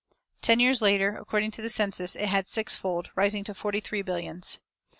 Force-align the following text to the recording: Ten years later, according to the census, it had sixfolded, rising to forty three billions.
Ten 0.41 0.59
years 0.59 0.81
later, 0.81 1.15
according 1.21 1.51
to 1.51 1.61
the 1.61 1.69
census, 1.69 2.15
it 2.15 2.25
had 2.27 2.47
sixfolded, 2.47 3.11
rising 3.15 3.43
to 3.43 3.53
forty 3.53 3.79
three 3.79 4.01
billions. 4.01 4.57